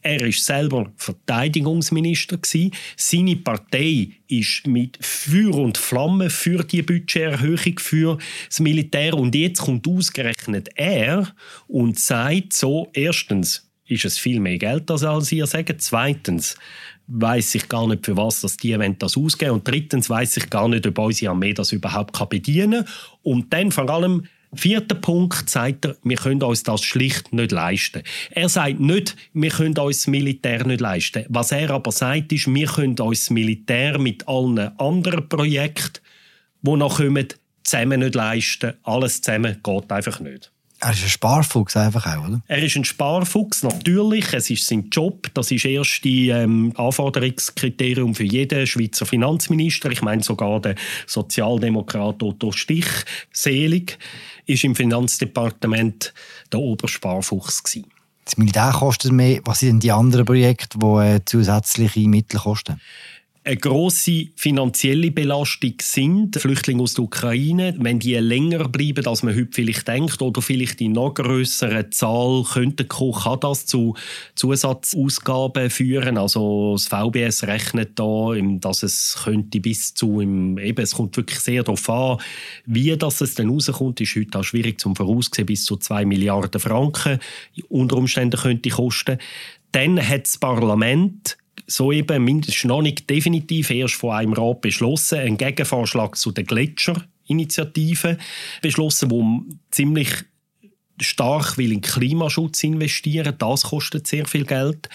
Er 0.00 0.22
ist 0.22 0.44
selber 0.44 0.90
Verteidigungsminister 0.96 2.38
gewesen. 2.38 2.72
Seine 2.96 3.36
Partei 3.36 4.08
ist 4.28 4.66
mit 4.66 4.98
Feuer 5.04 5.56
und 5.56 5.76
Flamme 5.76 6.30
für 6.30 6.64
die 6.64 6.82
Budgeterhöhung 6.82 7.78
für 7.78 8.18
das 8.48 8.60
Militär. 8.60 9.14
Und 9.14 9.34
jetzt 9.34 9.60
kommt 9.60 9.86
ausgerechnet 9.86 10.70
er 10.76 11.28
und 11.66 11.98
sagt 11.98 12.54
so, 12.54 12.88
erstens, 12.94 13.68
ist 13.86 14.04
es 14.04 14.18
viel 14.18 14.40
mehr 14.40 14.58
Geld, 14.58 14.90
als 14.90 15.32
ihr 15.32 15.46
sagen. 15.46 15.76
Zweitens, 15.78 16.56
weiß 17.06 17.54
ich 17.56 17.68
gar 17.68 17.86
nicht, 17.86 18.06
für 18.06 18.16
was 18.16 18.40
das 18.40 18.56
die 18.56 18.76
das 18.98 19.16
ausgeben 19.16 19.52
Und 19.52 19.68
drittens 19.68 20.08
weiß 20.08 20.36
ich 20.38 20.50
gar 20.50 20.68
nicht, 20.68 20.86
ob 20.86 20.98
unsere 20.98 21.32
Armee 21.32 21.52
das 21.52 21.72
überhaupt 21.72 22.28
bedienen 22.28 22.84
kann. 22.84 22.94
Und 23.22 23.52
dann 23.52 23.72
vor 23.72 23.88
allem, 23.90 24.26
vierter 24.54 24.94
Punkt, 24.94 25.48
sagt 25.48 25.86
er, 25.86 25.96
wir 26.02 26.16
können 26.16 26.42
uns 26.42 26.62
das 26.62 26.82
schlicht 26.82 27.32
nicht 27.32 27.52
leisten. 27.52 28.02
Er 28.30 28.48
sagt 28.48 28.80
nicht, 28.80 29.16
wir 29.32 29.50
können 29.50 29.76
uns 29.78 29.98
das 29.98 30.06
Militär 30.06 30.66
nicht 30.66 30.80
leisten. 30.80 31.24
Was 31.28 31.52
er 31.52 31.70
aber 31.70 31.92
sagt, 31.92 32.32
ist, 32.32 32.52
wir 32.52 32.66
können 32.66 32.98
uns 32.98 33.24
das 33.24 33.30
Militär 33.30 33.98
mit 33.98 34.28
allen 34.28 34.58
anderen 34.78 35.28
Projekten, 35.28 36.00
die 36.62 36.76
noch 36.76 36.98
kommen, 36.98 37.28
zusammen 37.64 38.00
nicht 38.00 38.14
leisten. 38.14 38.74
Alles 38.82 39.22
zusammen 39.22 39.58
geht 39.62 39.92
einfach 39.92 40.20
nicht. 40.20 40.52
Er 40.84 40.90
ist 40.90 41.04
ein 41.04 41.10
Sparfuchs 41.10 41.76
einfach 41.76 42.06
auch, 42.06 42.26
oder? 42.26 42.42
Er 42.48 42.60
ist 42.60 42.74
ein 42.74 42.84
Sparfuchs, 42.84 43.62
natürlich. 43.62 44.32
Es 44.32 44.50
ist 44.50 44.66
sein 44.66 44.88
Job. 44.90 45.30
Das 45.32 45.52
ist 45.52 45.64
erst 45.64 46.02
die 46.02 46.30
ähm, 46.30 46.72
Anforderungskriterium 46.76 48.16
für 48.16 48.24
jeden 48.24 48.66
Schweizer 48.66 49.06
Finanzminister. 49.06 49.92
Ich 49.92 50.02
meine 50.02 50.24
sogar 50.24 50.58
der 50.60 50.74
Sozialdemokrat 51.06 52.20
Otto 52.24 52.50
Stich, 52.50 52.88
selig, 53.30 53.96
ist 54.46 54.64
im 54.64 54.74
Finanzdepartement 54.74 56.12
der 56.52 56.58
Obersparfuchs 56.58 57.62
gewesen. 57.62 57.86
Das 58.24 58.36
Militär 58.36 58.72
kostet 58.74 59.12
mehr. 59.12 59.40
Was 59.44 59.60
sind 59.60 59.68
denn 59.68 59.80
die 59.80 59.92
anderen 59.92 60.24
Projekte, 60.24 60.80
die 60.80 60.86
äh, 60.86 61.20
zusätzliche 61.24 62.08
Mittel 62.08 62.40
kosten? 62.40 62.80
Eine 63.44 63.56
grosse 63.56 64.28
finanzielle 64.36 65.10
Belastung 65.10 65.74
sind, 65.80 66.36
Flüchtlinge 66.36 66.82
aus 66.82 66.94
der 66.94 67.04
Ukraine, 67.04 67.74
wenn 67.78 67.98
die 67.98 68.14
länger 68.14 68.68
bleiben, 68.68 69.04
als 69.04 69.24
man 69.24 69.34
heute 69.34 69.50
vielleicht 69.50 69.88
denkt, 69.88 70.22
oder 70.22 70.40
vielleicht 70.40 70.80
in 70.80 70.92
noch 70.92 71.14
grösseren 71.14 71.90
Zahl 71.90 72.44
könnte 72.44 72.84
kommen, 72.84 73.14
kann 73.14 73.40
das 73.40 73.66
zu 73.66 73.96
Zusatzausgaben 74.36 75.70
führen. 75.70 76.18
Also 76.18 76.74
das 76.74 76.86
VBS 76.86 77.42
rechnet 77.44 77.98
da, 77.98 78.32
dass 78.60 78.84
es 78.84 79.18
könnte 79.24 79.58
bis 79.60 79.92
zu, 79.94 80.20
eben, 80.20 80.82
es 80.82 80.94
kommt 80.94 81.16
wirklich 81.16 81.40
sehr 81.40 81.64
darauf 81.64 81.90
an, 81.90 82.18
wie 82.64 82.96
das 82.96 83.20
es 83.20 83.34
dann 83.34 83.50
rauskommt, 83.50 84.00
ist 84.00 84.14
heute 84.14 84.38
auch 84.38 84.44
schwierig 84.44 84.78
zum 84.78 84.94
voraussehen, 84.94 85.46
bis 85.46 85.64
zu 85.64 85.76
2 85.76 86.04
Milliarden 86.04 86.60
Franken 86.60 87.18
unter 87.68 87.96
Umständen 87.96 88.40
könnte 88.40 88.70
kosten. 88.70 89.18
Dann 89.72 90.00
hat 90.06 90.26
das 90.26 90.38
Parlament 90.38 91.38
soeben 91.66 92.24
mindestens 92.24 92.64
noch 92.64 92.82
nicht 92.82 93.08
definitiv 93.08 93.70
erst 93.70 93.94
von 93.94 94.12
einem 94.12 94.32
Rat 94.32 94.60
beschlossen, 94.60 95.18
einen 95.18 95.38
Gegenvorschlag 95.38 96.16
zu 96.16 96.32
der 96.32 96.44
Gletscherinitiative 96.44 98.18
beschlossen, 98.60 99.10
wo 99.10 99.42
ziemlich 99.70 100.24
stark 101.00 101.58
will 101.58 101.72
in 101.72 101.80
Klimaschutz 101.80 102.62
investieren. 102.64 103.34
Das 103.38 103.62
kostet 103.64 104.06
sehr 104.06 104.26
viel 104.26 104.44
Geld. 104.44 104.88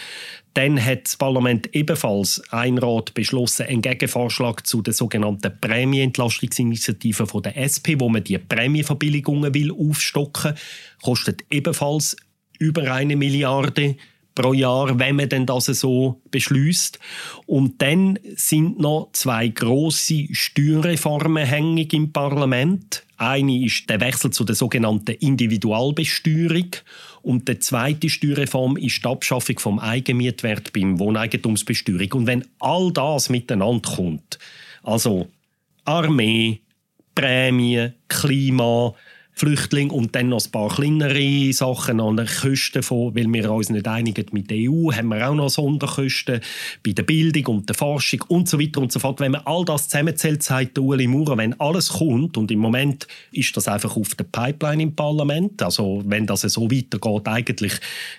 Dann 0.54 0.84
hat 0.84 1.06
das 1.06 1.18
Parlament 1.18 1.70
ebenfalls 1.76 2.42
ein 2.50 2.78
Rat 2.78 3.14
beschlossen, 3.14 3.68
einen 3.68 3.82
Gegenvorschlag 3.82 4.66
zu 4.66 4.82
der 4.82 4.94
sogenannten 4.94 5.60
Prämienentlastungsinitiative 5.60 7.28
von 7.28 7.44
der 7.44 7.58
SP, 7.62 8.00
wo 8.00 8.10
man 8.10 8.24
die 8.24 8.38
Prämienverbilligungen 8.38 9.54
will 9.54 9.72
aufstocken, 9.72 10.56
kostet 11.02 11.44
ebenfalls 11.52 12.16
über 12.60 12.92
eine 12.92 13.16
Milliarde 13.16 13.98
pro 14.38 14.54
Jahr, 14.54 15.00
wenn 15.00 15.16
man 15.16 15.30
denn 15.30 15.48
das 15.48 15.66
so 15.66 16.22
beschließt. 16.30 17.00
Und 17.48 17.82
dann 17.82 18.20
sind 18.36 18.80
noch 18.80 19.10
zwei 19.14 19.48
große 19.48 20.28
Steuerreformen 20.32 21.44
hängig 21.44 21.92
im 21.94 22.12
Parlament. 22.12 23.04
Eine 23.18 23.66
ist 23.66 23.90
der 23.90 24.00
Wechsel 24.00 24.30
zu 24.30 24.44
der 24.44 24.56
sogenannten 24.56 25.16
Individualbesteuerung 25.16 26.70
und 27.24 27.50
die 27.50 27.58
zweite 27.58 28.10
Steuerreform 28.10 28.78
ist 28.78 29.04
die 29.04 29.10
Abschaffung 29.10 29.58
vom 29.58 29.80
Eigenmietwert 29.80 30.72
beim 30.72 31.00
Wohneigentumsbesteuerung. 31.00 32.12
Und 32.12 32.28
wenn 32.28 32.46
all 32.60 32.92
das 32.94 33.30
miteinander 33.30 33.90
kommt, 33.90 34.38
also 34.84 35.28
Armee, 35.84 36.62
Prämie, 37.16 37.90
Klima, 38.08 38.94
Flüchtlinge 39.38 39.94
und 39.94 40.16
dann 40.16 40.30
noch 40.30 40.44
ein 40.44 40.52
paar 40.52 40.70
kleinere 40.70 41.54
Sachen 41.54 42.00
an 42.00 42.18
den 42.18 42.26
Kosten 42.26 42.82
von, 42.82 43.16
weil 43.16 43.32
wir 43.32 43.52
uns 43.52 43.70
nicht 43.70 43.88
einigen 43.88 44.26
mit 44.32 44.50
der 44.50 44.58
EU, 44.58 44.92
haben 44.92 45.10
wir 45.10 45.30
auch 45.30 45.36
noch 45.36 45.50
Sonderkosten 45.50 46.42
bei 46.84 46.94
der 46.94 47.04
Bildung 47.04 47.58
und 47.58 47.70
der 47.70 47.76
Forschung 47.76 48.24
und 48.30 48.50
so 48.50 48.60
weiter 48.60 48.82
und 48.82 48.92
so 48.92 49.00
fort. 49.00 49.20
Wenn 49.20 49.34
man 49.34 49.42
all 49.46 49.64
das 49.64 49.90
zusammenzählt, 49.90 50.42
sagt 50.42 50.80
Ueli 50.80 51.06
Maurer, 51.06 51.38
wenn 51.38 51.60
alles 51.60 51.90
kommt 51.90 52.36
und 52.36 52.50
im 52.50 52.58
Moment 52.58 53.08
ist 53.32 53.56
das 53.56 53.68
einfach 53.68 53.96
auf 53.96 54.16
der 54.16 54.24
Pipeline 54.24 54.82
im 54.82 54.96
Parlament, 54.96 55.62
also 55.62 56.02
wenn 56.08 56.26
das 56.26 56.42
so 56.42 56.72
weitergeht, 56.72 57.28
eigentlich 57.28 57.74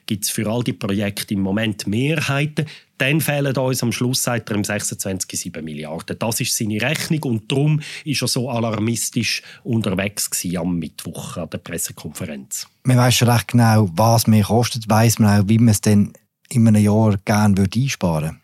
gibt 0.06 0.24
es 0.24 0.30
für 0.30 0.48
all 0.48 0.62
die 0.62 0.72
Projekte 0.72 1.34
im 1.34 1.40
Moment 1.40 1.88
Mehrheiten, 1.88 2.66
dann 2.98 3.20
fehlen 3.20 3.56
uns 3.56 3.82
am 3.82 3.92
Schluss, 3.92 4.22
sagt 4.22 4.50
er, 4.50 4.56
im 4.56 4.64
26 4.64 5.40
7 5.40 5.64
Milliarden. 5.64 6.18
Das 6.18 6.40
ist 6.40 6.56
seine 6.56 6.80
Rechnung 6.80 7.22
und 7.22 7.50
darum 7.50 7.80
ist 8.04 8.22
er 8.22 8.28
so 8.28 8.50
alarmistisch 8.50 9.42
unterwegs 9.62 10.30
am 10.56 10.78
Mittwoch 10.78 11.36
an 11.36 11.50
der 11.50 11.58
Pressekonferenz. 11.58 12.66
Man 12.82 12.96
weiß 12.96 13.14
schon 13.14 13.28
recht 13.28 13.48
genau, 13.48 13.88
was 13.92 14.26
mehr 14.26 14.44
kostet, 14.44 14.88
weiß 14.88 15.18
man 15.20 15.40
auch, 15.40 15.48
wie 15.48 15.58
man 15.58 15.68
es 15.68 15.80
dann 15.80 16.12
in 16.50 16.66
einem 16.66 16.82
Jahr 16.82 17.16
gerne 17.24 17.68
einsparen 17.74 18.24
würde. 18.24 18.36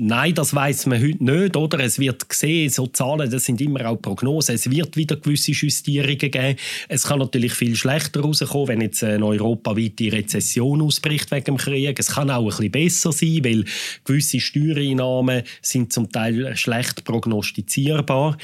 Nein, 0.00 0.32
das 0.32 0.54
weiß 0.54 0.86
man 0.86 1.02
heute 1.02 1.24
nicht, 1.24 1.56
oder? 1.56 1.80
Es 1.80 1.98
wird 1.98 2.28
gesehen, 2.28 2.70
so 2.70 2.86
Zahlen, 2.86 3.28
das 3.28 3.46
sind 3.46 3.60
immer 3.60 3.84
auch 3.84 4.00
Prognosen. 4.00 4.54
Es 4.54 4.70
wird 4.70 4.96
wieder 4.96 5.16
gewisse 5.16 5.50
Justierungen 5.50 6.16
geben. 6.16 6.54
Es 6.86 7.02
kann 7.02 7.18
natürlich 7.18 7.52
viel 7.52 7.74
schlechter 7.74 8.20
rauskommen, 8.20 8.68
wenn 8.68 8.80
jetzt 8.80 9.02
eine 9.02 9.26
europaweite 9.26 10.12
Rezession 10.12 10.82
ausbricht 10.82 11.32
wegen 11.32 11.46
dem 11.46 11.56
Krieg. 11.56 11.98
Es 11.98 12.12
kann 12.12 12.30
auch 12.30 12.44
ein 12.44 12.46
bisschen 12.46 12.70
besser 12.70 13.10
sein, 13.10 13.40
weil 13.42 13.64
gewisse 14.04 14.38
Steuereinnahmen 14.38 15.42
sind 15.62 15.92
zum 15.92 16.12
Teil 16.12 16.56
schlecht 16.56 17.02
prognostizierbar. 17.02 18.38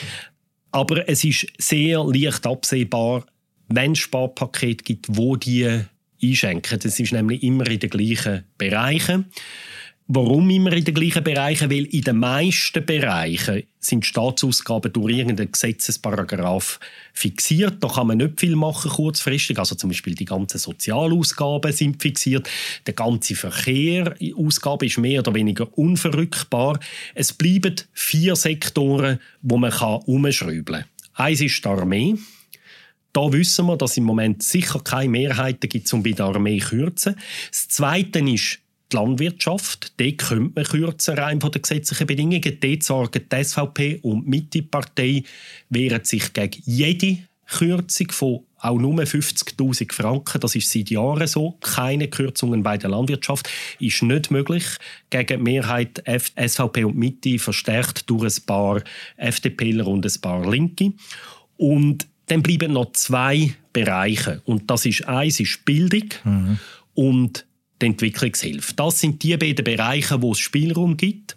Aber 0.73 1.09
es 1.09 1.23
ist 1.23 1.47
sehr 1.57 2.03
leicht 2.03 2.45
absehbar, 2.49 3.27
wenn 3.69 3.93
es 3.93 4.01
Sparpaket 4.01 4.85
gibt, 4.85 5.07
wo 5.09 5.37
die 5.37 5.83
einschenken. 6.21 6.81
Das 6.81 6.99
ist 6.99 7.13
nämlich 7.13 7.45
immer 7.45 7.65
in 7.69 7.79
den 7.79 7.91
gleichen 7.91 8.43
Bereichen. 8.59 9.27
Warum 10.07 10.51
immer 10.51 10.75
in 10.75 10.85
den 10.85 10.95
gleichen 10.95 11.25
Bereichen? 11.25 11.71
Weil 11.71 11.87
in 11.87 12.03
den 12.03 12.19
meisten 12.19 12.85
Bereichen 12.85 13.63
sind 13.81 14.05
Staatsausgaben 14.05 14.93
durch 14.93 15.17
irgendeinen 15.17 15.51
Gesetzesparagraf 15.51 16.79
fixiert. 17.15 17.83
Da 17.83 17.89
kann 17.89 18.09
man 18.09 18.19
nicht 18.19 18.39
viel 18.39 18.55
machen 18.55 18.91
kurzfristig. 18.91 19.59
Also 19.59 19.77
zum 19.77 19.89
Beispiel 19.89 20.15
die 20.15 20.27
ganzen 20.27 20.59
Sozialausgaben 20.59 21.73
sind 21.73 22.03
fixiert. 22.03 22.51
Der 22.87 22.93
ganze 22.93 23.35
Verkehr, 23.35 24.15
Ausgabe 24.37 24.85
ist 24.85 24.99
mehr 24.99 25.21
oder 25.21 25.33
weniger 25.33 25.73
unverrückbar. 25.79 26.79
Es 27.15 27.33
bleiben 27.33 27.77
vier 27.95 28.37
Sektoren, 28.37 29.21
wo 29.41 29.57
man 29.57 29.73
umschrauben 30.05 30.65
kann. 30.65 30.85
Eins 31.15 31.41
ist 31.41 31.65
die 31.65 31.69
Armee. 31.69 32.17
Da 33.15 33.33
wissen 33.33 33.67
wir, 33.67 33.79
dass 33.79 33.93
es 33.93 33.97
im 33.99 34.05
Moment 34.05 34.43
sicher 34.43 34.81
keine 34.81 35.09
Mehrheiten 35.09 35.69
gibt, 35.69 35.91
um 35.95 36.03
bei 36.03 36.11
der 36.11 36.27
Armee 36.27 36.59
zu 36.59 36.71
kürzen. 36.71 37.17
Das 37.49 37.69
Zweite 37.69 38.19
ist 38.19 38.59
die 38.93 38.97
Landwirtschaft. 38.97 39.93
Dort 39.99 40.19
könnte 40.19 40.53
man 40.55 40.65
kürzen, 40.65 41.19
rein 41.19 41.41
von 41.41 41.51
den 41.51 41.63
gesetzlichen 41.63 42.07
Bedingungen. 42.07 42.59
Dort 42.61 42.83
sorgen 42.83 43.23
die 43.31 43.45
SVP 43.45 44.01
und 44.03 44.25
die 44.25 44.31
Mitte-Partei 44.31 45.25
wehren 45.71 46.05
sich 46.05 46.33
gegen 46.33 46.63
jede 46.65 47.19
Kürzung 47.47 48.11
von 48.11 48.41
auch 48.59 48.79
nur 48.79 48.95
50.000 48.95 49.93
Franken. 49.93 50.41
Das 50.41 50.55
ist 50.55 50.71
seit 50.71 50.89
Jahren 50.89 51.27
so. 51.27 51.59
Keine 51.61 52.09
Kürzungen 52.09 52.63
bei 52.63 52.79
der 52.79 52.91
Landwirtschaft 52.91 53.49
ist 53.79 54.03
nicht 54.03 54.31
möglich. 54.31 54.65
Gegen 55.11 55.45
die 55.45 55.53
Mehrheit 55.53 56.03
SVP 56.07 56.85
und 56.85 56.97
Mitte 56.97 57.39
verstärkt 57.39 58.09
durch 58.09 58.39
ein 58.39 58.47
paar 58.47 58.83
FDPler 59.19 59.87
und 59.87 60.07
ein 60.07 60.21
paar 60.21 60.51
Linke. 60.51 60.95
Und 61.59 62.07
dann 62.27 62.43
bleiben 62.43 62.73
noch 62.73 62.93
zwei 62.93 63.55
Bereiche. 63.75 64.41
Und 64.47 64.71
das 64.71 64.87
ist 64.87 65.07
eins 65.07 65.41
ist 65.41 65.65
Bildung 65.67 66.09
mhm. 66.25 66.59
und 66.95 67.45
die 67.81 67.87
Entwicklungshilfe. 67.87 68.75
Das 68.75 69.01
sind 69.01 69.23
die 69.23 69.37
beiden 69.37 69.65
Bereiche, 69.65 70.23
wo 70.23 70.33
es 70.33 70.39
Spielraum 70.39 70.97
gibt. 70.97 71.37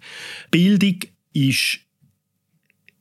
Bildung 0.51 1.00
ist 1.34 1.79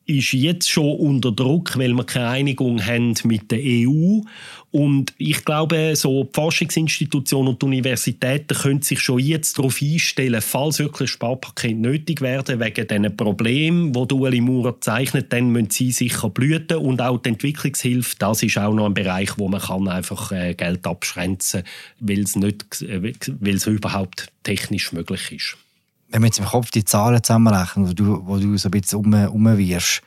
ist 0.07 0.33
jetzt 0.33 0.71
schon 0.71 0.97
unter 0.97 1.33
Druck, 1.33 1.77
weil 1.77 1.93
wir 1.93 2.05
keine 2.05 2.29
Einigung 2.29 2.85
haben 2.85 3.15
mit 3.25 3.51
der 3.51 3.59
EU. 3.61 4.21
Und 4.71 5.15
ich 5.19 5.45
glaube, 5.45 5.97
so 5.97 6.25
die 6.25 6.31
Forschungsinstitutionen 6.33 7.53
und 7.53 7.63
die 7.63 7.67
Universitäten 7.67 8.55
können 8.55 8.83
sich 8.83 9.01
schon 9.01 9.19
jetzt 9.19 9.59
darauf 9.59 9.81
einstellen, 9.81 10.41
falls 10.41 10.79
wirklich 10.79 11.09
ein 11.09 11.13
Sparpaket 11.13 11.77
nötig 11.77 12.21
werden, 12.21 12.61
wegen 12.61 12.87
diesen 12.87 13.17
Problemen, 13.17 13.93
die 13.93 14.15
Ueli 14.15 14.41
Maurer 14.41 14.81
zeichnet, 14.81 15.33
dann 15.33 15.51
müssen 15.51 15.71
sie 15.71 15.93
sicher 15.93 16.31
blüten. 16.31 16.77
Und 16.77 17.01
auch 17.01 17.19
die 17.19 17.31
Entwicklungshilfe, 17.31 18.17
das 18.19 18.43
ist 18.43 18.59
auch 18.59 18.75
noch 18.75 18.87
ein 18.87 18.95
Bereich, 18.95 19.39
wo 19.39 19.49
man 19.49 19.61
kann 19.61 19.89
einfach 19.89 20.31
äh, 20.31 20.55
Geld 20.55 20.87
abschränzen 20.87 21.65
kann, 22.07 23.15
weil 23.41 23.55
es 23.55 23.67
überhaupt 23.67 24.31
technisch 24.43 24.93
möglich 24.93 25.33
ist 25.33 25.57
wenn 26.09 26.23
wir 26.23 26.27
jetzt 26.27 26.39
im 26.39 26.45
Kopf 26.45 26.71
die 26.71 26.85
Zahlen 26.85 27.23
zusammenrechnen, 27.23 27.89
wo 27.89 27.93
du, 27.93 28.27
wo 28.27 28.39
du 28.39 28.57
so 28.57 28.69
ein 28.69 28.71
bisschen 28.71 28.99
um, 28.99 29.13
umwirfst, 29.13 30.03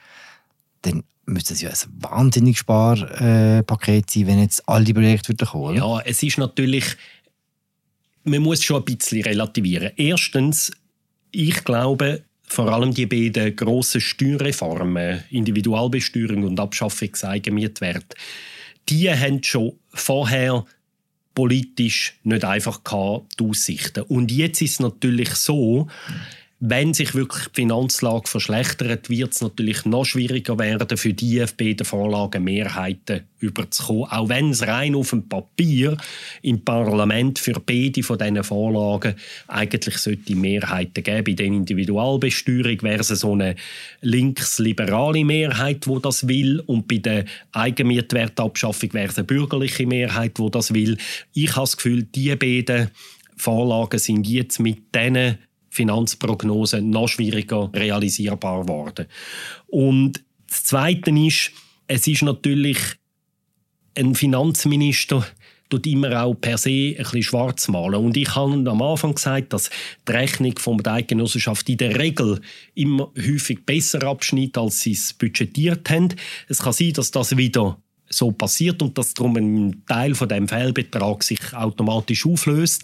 dann 0.82 1.04
müsste 1.26 1.54
es 1.54 1.62
ja 1.62 1.70
ein 1.70 2.02
wahnsinniges 2.02 2.60
Sparpaket 2.60 4.10
sein, 4.10 4.28
wenn 4.28 4.40
jetzt 4.40 4.68
all 4.68 4.84
die 4.84 4.94
Projekte 4.94 5.30
wieder 5.30 5.46
kommen. 5.46 5.76
Ja, 5.76 6.00
es 6.02 6.24
ist 6.24 6.38
natürlich, 6.38 6.86
man 8.24 8.42
muss 8.42 8.64
schon 8.64 8.82
ein 8.82 8.86
bisschen 8.86 9.22
relativieren. 9.24 9.92
Erstens, 9.96 10.72
ich 11.32 11.64
glaube, 11.64 12.24
vor 12.44 12.72
allem 12.74 12.94
die 12.94 13.06
beiden 13.06 13.56
grossen 13.56 14.02
Steuerreformen, 14.02 15.24
Individualbesteuerung 15.30 16.44
und 16.44 16.60
Abschaffung 16.60 17.12
des 17.12 17.24
Eigenmietwerts, 17.24 18.16
die 18.90 19.10
haben 19.12 19.44
schon 19.44 19.74
vorher 19.94 20.66
politisch 21.40 22.20
nicht 22.26 22.44
einfach 22.44 22.82
die 23.40 23.46
Aussichten. 23.46 24.04
Und 24.04 24.30
jetzt 24.30 24.62
ist 24.62 24.72
es 24.72 24.80
natürlich 24.82 25.30
so, 25.36 25.88
wenn 26.62 26.94
sich 26.94 27.16
wirklich 27.16 27.48
die 27.48 27.62
Finanzlage 27.62 28.28
verschlechtert, 28.28 29.10
wird 29.10 29.32
es 29.32 29.42
natürlich 29.42 29.86
noch 29.86 30.04
schwieriger 30.04 30.60
werden, 30.60 30.98
für 30.98 31.14
die 31.14 31.44
beiden 31.58 31.86
Vorlagen 31.86 32.44
Mehrheiten 32.44 33.22
überzukommen. 33.40 34.12
Auch 34.12 34.28
wenn 34.28 34.50
es 34.50 34.68
rein 34.68 34.94
auf 34.94 35.12
dem 35.12 35.30
Papier 35.30 35.96
im 36.42 36.66
Parlament 36.66 37.40
für 37.40 37.62
beide 37.66 38.04
von 38.04 38.18
diesen 38.18 38.44
Vorlagen 38.44 39.16
eigentlich 39.48 39.98
sollte 40.00 40.36
Mehrheiten 40.36 41.02
geben. 41.02 41.24
Bei 41.24 41.32
der 41.32 41.46
Individualbesteuerung 41.46 42.82
wäre 42.82 43.00
es 43.00 43.08
so 43.08 43.32
eine 43.32 43.56
linksliberale 44.02 45.24
Mehrheit, 45.24 45.88
wo 45.88 46.00
das 46.00 46.28
will, 46.28 46.60
und 46.66 46.90
bei 46.90 46.98
der 46.98 47.24
Eigenmietwertabschaffung 47.54 48.94
wäre 48.94 49.08
es 49.08 49.18
eine 49.18 49.24
bürgerliche 49.24 49.88
Mehrheit, 49.88 50.34
wo 50.40 50.50
das 50.50 50.74
will. 50.74 50.98
Ich 51.34 51.52
habe 51.52 51.62
das 51.62 51.78
Gefühl, 51.78 52.04
die 52.04 52.36
beiden 52.36 52.92
Vorlagen 53.38 53.98
sind 53.98 54.28
jetzt 54.28 54.60
mit 54.60 54.94
diesen 54.94 55.38
Finanzprognosen 55.80 56.90
noch 56.90 57.08
schwieriger 57.08 57.70
realisierbar 57.74 58.64
geworden. 58.64 59.06
Und 59.68 60.22
das 60.50 60.66
Zweite 60.66 61.12
ist, 61.12 61.52
es 61.88 62.06
ist 62.06 62.22
natürlich 62.22 62.78
ein 63.96 64.14
Finanzminister, 64.14 65.26
tut 65.70 65.88
immer 65.88 66.24
auch 66.24 66.34
per 66.34 66.58
se 66.58 66.70
ein 66.70 66.96
bisschen 66.98 67.24
schwarz 67.24 67.68
malen. 67.70 68.04
Und 68.04 68.18
ich 68.18 68.36
habe 68.36 68.54
am 68.70 68.82
Anfang 68.82 69.16
gesagt, 69.16 69.54
dass 69.54 69.70
die 70.08 70.12
Rechnung 70.12 70.58
von 70.58 70.80
der 70.80 70.94
Eidgenossenschaft 70.94 71.70
in 71.70 71.78
der 71.78 71.98
Regel 71.98 72.42
immer 72.76 73.12
häufig 73.16 73.66
besser 73.66 74.04
abschneidet, 74.04 74.58
als 74.58 74.82
sie 74.82 74.94
es 74.94 75.14
budgetiert 75.14 75.90
haben. 75.90 76.10
Es 76.50 76.60
kann 76.60 76.74
sein, 76.74 76.94
dass 76.94 77.12
das 77.12 77.38
wieder 77.38 77.78
so 78.10 78.32
passiert 78.32 78.82
und 78.82 78.98
dass 78.98 79.14
darum 79.14 79.38
ein 79.38 79.84
Teil 79.88 80.16
von 80.16 80.28
dem 80.28 80.48
Fehlbetrag 80.48 81.24
sich 81.24 81.54
automatisch 81.54 82.26
auflöst. 82.26 82.84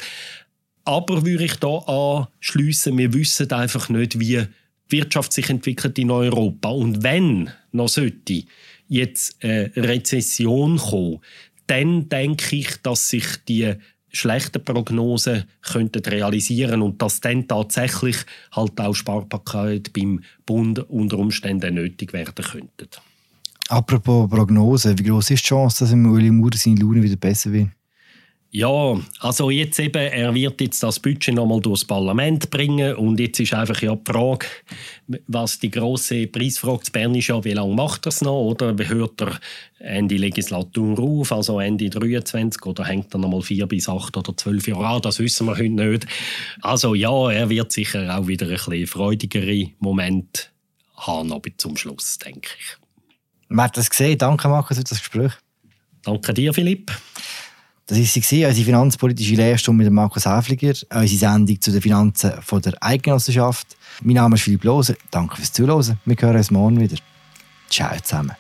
Aber 0.86 1.26
würde 1.26 1.46
ich 1.46 1.56
da 1.56 1.78
anschliessen, 1.80 2.98
wir 2.98 3.14
wissen 3.14 3.52
einfach 3.52 3.90
nicht, 3.90 4.20
wie 4.20 4.38
die 4.38 4.48
Wirtschaft 4.90 5.34
sich 5.34 5.50
entwickelt 5.50 5.98
in 5.98 6.12
Europa. 6.12 6.70
Und 6.70 7.04
wenn 7.04 7.50
noch 7.72 7.90
sollte 7.90 8.44
jetzt 8.88 9.44
eine 9.44 9.72
Rezession 9.76 10.78
kommen, 10.78 11.20
dann 11.68 12.08
denke 12.10 12.56
ich, 12.56 12.78
dass 12.84 13.10
sich 13.10 13.26
die 13.48 13.74
schlechten 14.12 14.64
Prognosen 14.64 15.46
könnten 15.62 16.04
realisieren 16.06 16.82
und 16.82 17.02
dass 17.02 17.20
dann 17.20 17.48
tatsächlich 17.48 18.18
halt 18.52 18.80
auch 18.80 18.94
Sparpakete 18.94 19.92
beim 19.92 20.22
Bund 20.46 20.80
unter 20.90 21.18
Umständen 21.18 21.74
nötig 21.74 22.14
werden 22.14 22.46
könnten. 22.46 22.88
Apropos 23.68 24.30
Prognose, 24.30 24.98
wie 24.98 25.04
groß 25.04 25.32
ist 25.32 25.44
die 25.44 25.48
Chance, 25.48 25.86
dass 25.86 25.94
Uli 25.94 26.30
Maurer 26.30 26.56
seine 26.56 26.80
Laune 26.80 27.02
wieder 27.02 27.16
besser 27.16 27.52
wird? 27.52 27.70
Ja, 28.56 28.98
also 29.20 29.50
jetzt 29.50 29.78
eben, 29.82 30.02
er 30.02 30.34
wird 30.34 30.62
jetzt 30.62 30.82
das 30.82 30.98
Budget 31.02 31.36
nochmal 31.36 31.60
durchs 31.60 31.84
Parlament 31.84 32.50
bringen 32.52 32.96
und 32.96 33.20
jetzt 33.20 33.42
ist 33.42 33.54
einfach 33.54 33.82
ja 33.82 33.94
die 33.94 34.10
Frage, 34.10 34.46
was 35.28 35.60
die 35.60 35.70
große 35.70 36.28
Preisfrage 36.28 36.84
zu 36.84 36.92
Bern 36.94 37.14
ist 37.16 37.28
ja, 37.28 37.44
wie 37.44 37.52
lange 37.52 37.76
macht 37.76 38.06
er 38.06 38.12
es 38.12 38.22
noch 38.22 38.40
oder 38.40 38.74
hört 38.88 39.22
er 39.22 39.42
Ende 39.80 40.16
Legislatur 40.16 40.98
auf, 40.98 41.34
also 41.34 41.60
Ende 41.60 41.90
23 41.90 42.66
oder 42.66 42.86
hängt 42.86 43.14
er 43.14 43.18
nochmal 43.18 43.42
vier 43.42 43.66
bis 43.66 43.90
acht 43.90 44.16
oder 44.16 44.38
zwölf 44.38 44.66
Jahre 44.70 44.88
an, 44.88 45.02
das 45.02 45.20
wissen 45.20 45.48
wir 45.48 45.58
heute 45.58 45.72
nicht. 45.72 46.08
Also 46.62 46.96
ja, 46.96 47.32
er 47.32 47.50
wird 47.50 47.74
sicher 47.74 48.18
auch 48.18 48.28
wieder 48.28 48.46
ein 48.46 48.54
bisschen 48.54 48.88
freudigere 48.88 49.72
Moment 49.80 50.54
haben, 50.96 51.34
aber 51.34 51.50
zum 51.58 51.76
Schluss, 51.76 52.20
denke 52.20 52.52
ich. 52.58 52.78
Man 53.50 53.66
hat 53.66 53.76
das 53.76 53.90
gesehen. 53.90 54.18
Danke, 54.18 54.48
Markus, 54.48 54.78
für 54.78 54.84
das 54.86 55.00
Gespräch. 55.00 55.34
Danke 56.04 56.34
dir, 56.34 56.54
Philipp. 56.54 56.90
Das 57.88 58.00
war 58.00 58.06
sie, 58.06 58.46
unsere 58.46 58.66
finanzpolitische 58.66 59.36
Lehrstunde 59.36 59.84
mit 59.84 59.94
Markus 59.94 60.26
Häfliger, 60.26 60.74
unsere 60.92 61.20
Sendung 61.20 61.62
zu 61.62 61.72
den 61.72 61.82
Finanzen 61.82 62.32
von 62.42 62.60
der 62.60 62.74
Eidgenossenschaft. 62.82 63.78
Mein 64.02 64.16
Name 64.16 64.36
ist 64.36 64.42
Philipp 64.42 64.64
Lose. 64.64 64.98
Danke 65.12 65.36
fürs 65.36 65.54
Zuhören. 65.54 66.00
Wir 66.04 66.16
hören 66.20 66.38
uns 66.38 66.50
morgen 66.50 66.80
wieder. 66.80 66.98
Ciao 67.70 67.96
zusammen. 68.02 68.36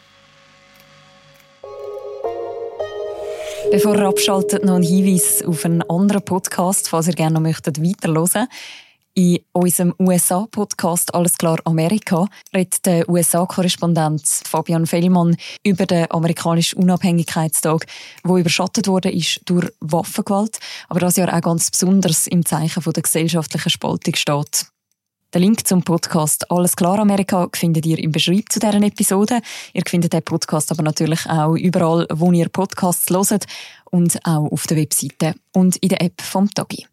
Bevor 3.71 3.95
ihr 3.95 4.07
abschaltet, 4.07 4.65
noch 4.65 4.77
ein 4.77 4.83
Hinweis 4.83 5.43
auf 5.43 5.63
einen 5.65 5.83
anderen 5.83 6.23
Podcast, 6.23 6.89
falls 6.89 7.07
ihr 7.07 7.13
gerne 7.13 7.39
noch 7.39 7.47
weiterhören 7.47 8.13
möchtet. 8.13 8.84
In 9.17 9.39
unserem 9.53 9.93
USA-Podcast 9.97 11.15
Alles 11.15 11.37
klar 11.37 11.57
Amerika 11.63 12.27
redet 12.53 12.85
der 12.85 13.07
USA-Korrespondent 13.07 14.27
Fabian 14.43 14.85
Fellmann 14.85 15.37
über 15.63 15.85
den 15.85 16.11
amerikanischen 16.11 16.79
Unabhängigkeitstag, 16.79 17.85
wo 18.25 18.37
überschattet 18.37 18.89
wurde 18.89 19.17
durch 19.45 19.71
Waffengewalt, 19.79 20.59
aber 20.89 20.99
das 20.99 21.15
Jahr 21.15 21.33
auch 21.33 21.39
ganz 21.39 21.71
besonders 21.71 22.27
im 22.27 22.45
Zeichen 22.45 22.83
der 22.83 23.03
gesellschaftlichen 23.03 23.69
Spaltung 23.69 24.15
steht. 24.15 24.65
Den 25.33 25.43
Link 25.43 25.65
zum 25.65 25.81
Podcast 25.81 26.51
Alles 26.51 26.75
klar 26.75 26.99
Amerika 26.99 27.47
findet 27.53 27.85
ihr 27.85 27.99
im 27.99 28.11
Beschreib 28.11 28.51
zu 28.51 28.59
deren 28.59 28.83
Episode. 28.83 29.39
Ihr 29.71 29.83
findet 29.87 30.11
den 30.11 30.23
Podcast 30.23 30.73
aber 30.73 30.83
natürlich 30.83 31.25
auch 31.29 31.55
überall, 31.55 32.05
wo 32.13 32.33
ihr 32.33 32.49
Podcasts 32.49 33.09
loset 33.09 33.45
und 33.91 34.19
auch 34.25 34.51
auf 34.51 34.67
der 34.67 34.75
Webseite 34.75 35.35
und 35.53 35.77
in 35.77 35.87
der 35.87 36.01
App 36.01 36.21
vom 36.21 36.49
Tagi. 36.49 36.85